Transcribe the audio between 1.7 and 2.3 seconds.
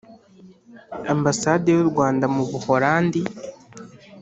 y u rwanda